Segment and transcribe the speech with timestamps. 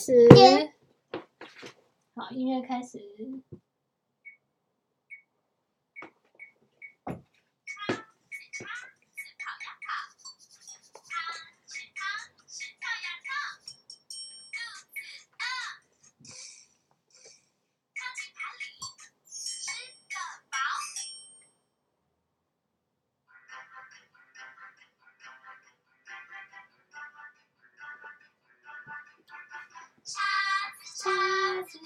[0.00, 0.28] 始。
[2.14, 2.98] 好，音乐开始。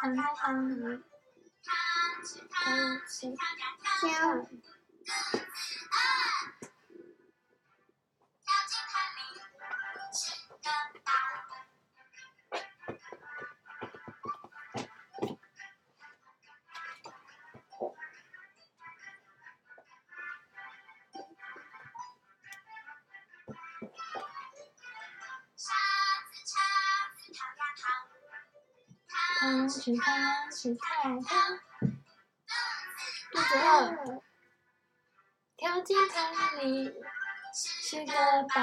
[0.00, 1.02] 唱唱唱，
[2.52, 2.62] 唱
[3.04, 3.62] 起跳呀
[3.98, 4.06] 跳，
[4.36, 4.54] 肚子
[5.90, 5.98] 饿，
[8.44, 9.18] 跳进盆里
[10.14, 10.16] 吃
[10.46, 10.70] 个
[11.02, 11.10] 饱。
[29.96, 31.38] 汤匙汤匙跳跳，
[33.32, 34.22] 肚子饿，
[35.56, 36.92] 跳进汤里
[37.54, 38.12] 吃个
[38.54, 38.56] 饱。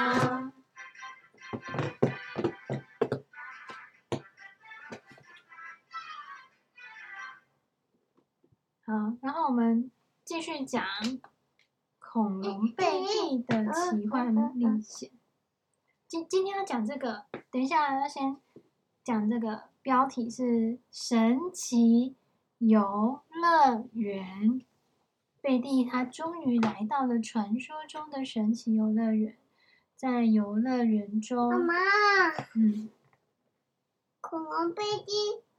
[8.84, 9.90] 好，然后我们
[10.24, 10.84] 继续讲
[11.98, 15.10] 恐龙贝蒂的奇幻历险。
[16.06, 18.40] 今今天要讲这个，等一下要先
[19.02, 19.70] 讲这个。
[19.86, 22.16] 标题是神奇
[22.58, 24.60] 游乐园，
[25.40, 29.38] 贝蒂他终于来到了传说中的神奇游乐园，
[29.94, 31.74] 在游乐园中，妈妈，
[32.56, 32.90] 嗯，
[34.20, 35.12] 恐龙贝蒂，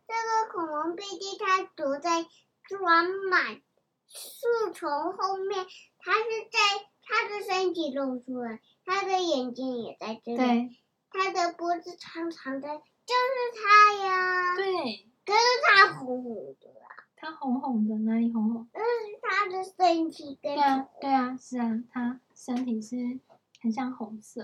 [0.05, 2.25] 这个恐龙贝蒂它躲在
[2.64, 3.61] 装满
[4.09, 5.66] 树丛后面，
[6.00, 6.59] 它是在
[7.02, 10.78] 它的身体露出来，它的眼睛也在这里，对，
[11.11, 12.81] 它的脖子长长的。
[13.08, 18.68] 就是它呀，对，可是它红红的啊，它红红的，哪里红红？
[18.74, 23.17] 那是它的身体，对啊，对啊，是啊，它身体是
[23.62, 24.44] 很像红色。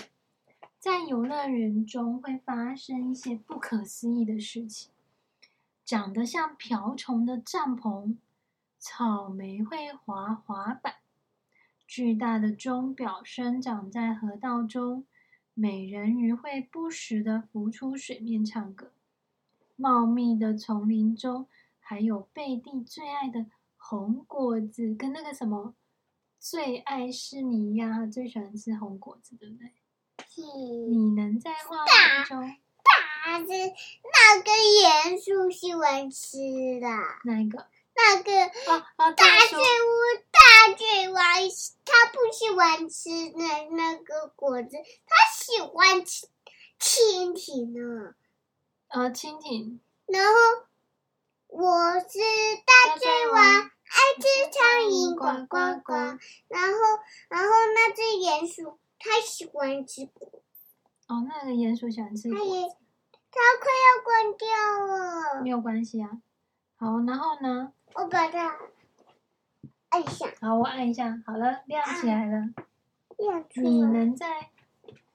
[0.79, 4.91] 在游乐园中会发生一些不可思议的事情，
[5.83, 8.15] 长得像瓢虫的帐篷，
[8.79, 10.95] 草莓会滑滑板，
[11.85, 15.05] 巨大的钟表生长在河道中。
[15.55, 18.91] 美人鱼会不时的浮出水面唱歌，
[19.75, 21.47] 茂密的丛林中
[21.79, 23.45] 还有贝蒂最爱的
[23.77, 25.75] 红果子，跟那个什么
[26.39, 29.71] 最爱是你呀，最喜欢吃红果子，对不对？
[30.27, 30.41] 是。
[30.41, 32.57] 你能在画面中？
[32.83, 36.37] 大是那个鼹鼠喜欢吃
[36.81, 36.87] 的。
[37.25, 37.67] 哪一个？
[37.95, 38.31] 那个
[38.71, 39.93] 哦哦，大嘴乌
[40.31, 41.21] 大嘴蛙，
[41.85, 46.27] 他不喜欢吃那那个果子，他喜欢吃
[46.79, 48.15] 蜻蜓呢。
[48.87, 49.81] 啊，蜻蜓。
[50.05, 50.33] 然后
[51.47, 52.17] 我是
[52.65, 54.23] 大嘴蛙，爱吃
[54.53, 55.93] 苍蝇呱呱呱。
[56.47, 56.79] 然后，
[57.27, 60.41] 然后那只鼹鼠，它喜欢吃果。
[61.07, 62.39] 哦，那个鼹鼠喜欢吃果。
[62.39, 62.61] 它也，
[63.29, 64.47] 它快要关掉
[64.87, 65.41] 了。
[65.41, 66.21] 没有关系啊。
[66.77, 67.73] 好，然后呢？
[67.95, 68.57] 我把它
[69.89, 70.33] 按一下。
[70.39, 71.21] 好，我按一下。
[71.25, 72.47] 好了，亮起来了。
[73.17, 73.69] 亮起来。
[73.69, 74.51] 你能在？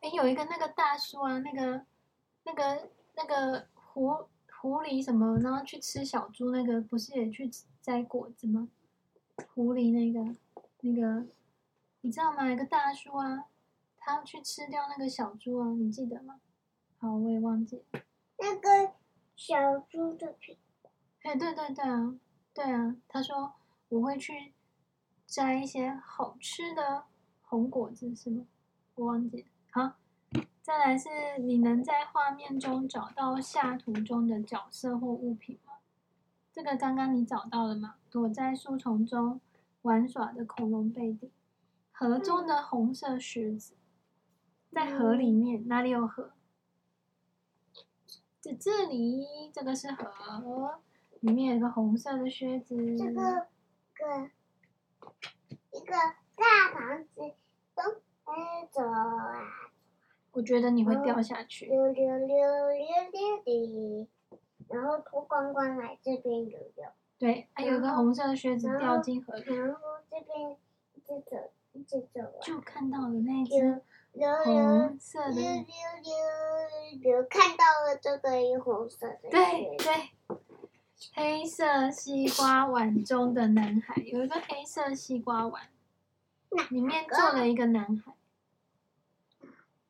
[0.09, 1.85] 哎，有一个那个大叔啊，那个、
[2.45, 4.27] 那个、那个狐
[4.59, 7.51] 狐狸什么，然后去吃小猪那个，不是也去
[7.83, 8.71] 摘果子吗？
[9.53, 10.35] 狐狸那个、
[10.81, 11.27] 那个，
[12.01, 12.51] 你知道吗？
[12.51, 13.45] 一个大叔啊，
[13.99, 16.41] 他要去吃掉那个小猪啊，你记得吗？
[16.99, 17.85] 好，我也忘记。
[18.39, 18.95] 那个
[19.37, 20.59] 小猪的皮。
[21.23, 22.19] 哎，对对对啊。
[22.55, 23.53] 对啊，他说
[23.91, 24.55] 我会去
[25.27, 27.05] 摘一些好吃的
[27.43, 28.47] 红果子，是吗？
[28.95, 29.49] 我忘记了。
[29.79, 29.95] 好，
[30.61, 31.09] 再来是
[31.39, 35.75] 你能在画面中找到下图中的角色或物品吗？
[36.53, 37.95] 这个刚刚你找到了吗？
[38.11, 39.41] 躲在树丛中
[39.83, 41.31] 玩耍的恐龙贝蒂，
[41.93, 43.75] 河中的红色靴子，
[44.73, 46.33] 在河里面，哪里有河？
[48.41, 50.81] 在这里，这个是河。
[51.21, 53.47] 里面有个红色的靴子，这个
[53.95, 54.31] 个
[55.71, 55.93] 一个
[56.35, 57.21] 大房子，
[57.75, 57.83] 走
[58.71, 59.68] 走啊！
[60.33, 61.67] 我觉得你会掉下去。
[61.67, 64.09] 溜溜溜溜溜的，
[64.69, 66.87] 然后脱光光来这边游泳。
[67.19, 69.57] 对，还有一个红色的靴子掉进河里。
[69.57, 69.81] 然后
[70.11, 70.57] 这边
[70.95, 72.41] 一直走，一直走啊！
[72.43, 73.83] 就看到了那只
[74.45, 75.31] 红色的。
[75.31, 75.65] 溜溜
[77.01, 78.31] 溜溜，看到了这个
[78.63, 79.29] 红色的。
[79.31, 80.11] 对对。
[81.15, 85.63] 黑色西瓜碗中的男孩，有一个黑色西瓜碗，
[86.71, 88.13] 里面坐了一个男孩。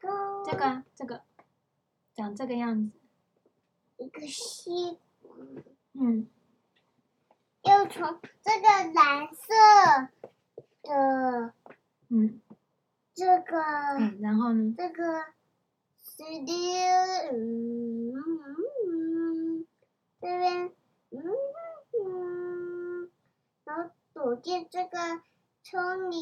[0.01, 1.23] 这个这个
[2.15, 2.99] 长这个样子，
[3.97, 5.37] 一个西瓜，
[5.93, 6.29] 嗯，
[7.63, 9.53] 又从这个蓝色
[10.83, 11.55] 的，
[12.09, 12.41] 嗯，
[13.15, 13.61] 这个，
[13.99, 14.75] 嗯，然后呢？
[14.77, 15.25] 这个
[16.03, 16.55] 石榴，
[17.33, 18.15] 嗯
[18.87, 19.67] 嗯，
[20.21, 20.73] 这边，
[21.11, 21.23] 嗯
[22.05, 23.11] 嗯，
[23.65, 25.23] 然后躲进这个
[25.63, 26.19] 丛林，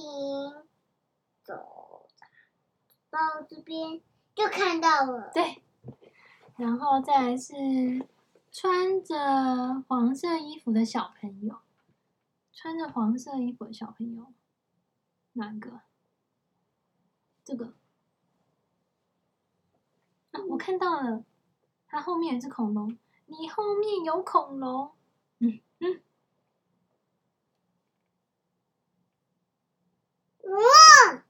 [1.45, 1.86] 走
[3.17, 4.01] 到这边
[4.35, 5.63] 就看到了，对。
[6.57, 8.07] 然后再来是
[8.53, 11.59] 穿着黄色衣服的小朋友，
[12.53, 14.33] 穿着黄色衣服的小朋友，
[15.33, 15.81] 哪个？
[17.45, 17.75] 这个
[20.33, 21.25] 啊，我看到了，
[21.87, 24.93] 它后面有只恐龙，你后面有恐龙，
[25.39, 26.03] 嗯嗯，
[30.43, 31.25] 哇，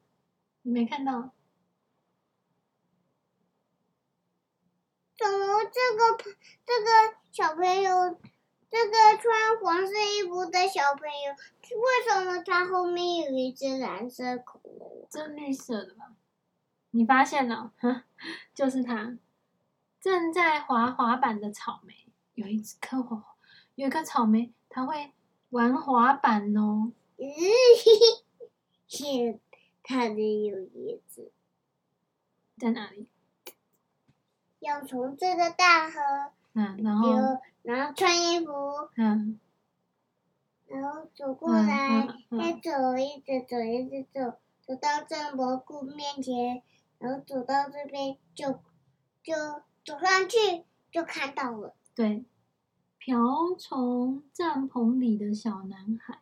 [0.63, 1.33] 你没看到？
[5.19, 6.35] 怎么这个
[6.65, 8.19] 这个小朋友，
[8.71, 11.33] 这个穿黄色衣服的小朋友，
[11.79, 15.09] 为什么他后面有一只蓝色恐龙？
[15.11, 16.13] 这绿色的吧？
[16.91, 17.73] 你发现了？
[17.79, 18.03] 哼，
[18.55, 19.17] 就是他
[20.01, 23.37] 正在滑滑板的草莓，有一颗滑，
[23.75, 25.13] 有一颗草莓，他会
[25.51, 26.93] 玩滑板哦。
[27.17, 27.27] 嗯，
[28.89, 29.41] 是
[29.83, 31.31] 他的有一只
[32.59, 33.09] 在哪里？
[34.67, 36.01] 要从这个大河，
[36.55, 38.53] 嗯，然后，然后穿衣服，
[38.97, 39.39] 嗯，
[40.67, 46.63] 然后走过来，再走，一直走，一直走，走到这蘑菇面前，
[46.99, 48.59] 然后走到这边，就
[49.23, 49.35] 就
[49.85, 51.77] 走上去，就看到了。
[51.95, 52.25] 对，
[52.99, 53.21] 瓢
[53.57, 56.19] 虫帐篷里的小男孩。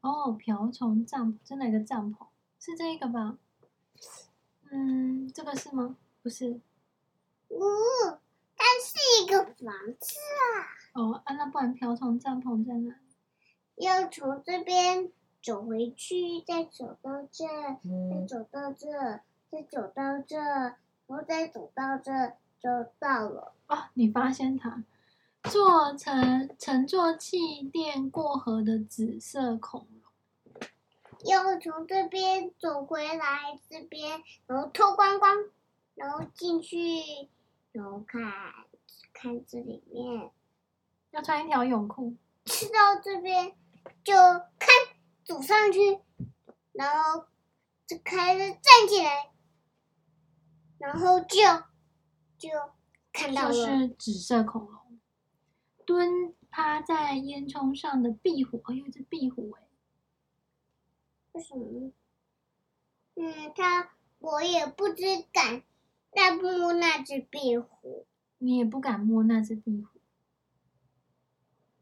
[0.00, 2.26] 哦，瓢虫帐篷，真的一个帐篷，
[2.58, 3.36] 是这个吧？
[4.70, 5.96] 嗯，这个是吗？
[6.22, 6.60] 不是。
[7.64, 8.18] 哦，
[8.56, 11.00] 它是一个房子啊！
[11.00, 12.96] 哦，啊，那不然瓢虫帐篷在哪？
[13.76, 17.44] 要从这边走回去，再走到这，
[17.84, 18.88] 嗯、再走到这，
[19.50, 20.76] 再走到这，然
[21.06, 22.12] 后再走到这，
[22.60, 23.52] 就到了。
[23.68, 24.84] 哦，你发现它
[25.44, 30.68] 做成乘坐气垫过河的紫色恐龙，
[31.24, 35.32] 要从这边走回来，这边然后脱光光，
[35.94, 36.76] 然后进去。
[37.72, 38.22] 然后看，
[39.12, 40.30] 看这里面，
[41.10, 42.16] 要穿一条泳裤。
[42.44, 43.56] 吃到这边，
[44.04, 44.14] 就
[44.58, 44.68] 看
[45.24, 46.00] 走上去，
[46.72, 47.26] 然后
[47.86, 49.30] 就开始站起来，
[50.78, 51.36] 然后就
[52.36, 52.48] 就
[53.12, 55.00] 看到了，就是紫色恐龙
[55.86, 59.62] 蹲趴在烟囱上的壁虎，哎呦一只壁虎哎，
[61.32, 61.92] 为什么？
[63.14, 65.04] 嗯，它我也不知
[66.12, 66.22] 敢。
[66.22, 68.06] 再摸那只壁虎，
[68.38, 69.98] 你也不敢摸那只壁虎。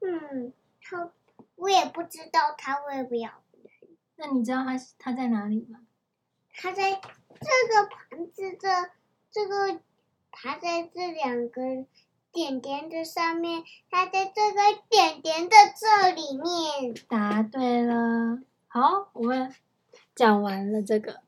[0.01, 1.13] 嗯，它
[1.57, 3.31] 我也不知道它会不要。
[4.17, 5.81] 那你知道它它在哪里吗？
[6.55, 8.69] 它在这个盘子这
[9.31, 9.81] 这个，
[10.31, 11.87] 它在这两个
[12.33, 16.95] 点点的上面，它在这个点点的这里面。
[17.09, 19.55] 答对了，好，我们
[20.15, 21.23] 讲完了这个。